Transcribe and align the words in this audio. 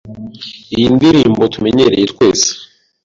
Iyi 0.75 0.87
ndirimbo 0.95 1.41
tumenyereye 1.53 2.05
twese. 2.13 2.49